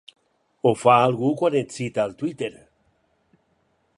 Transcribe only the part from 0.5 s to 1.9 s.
Ho fa algú quan et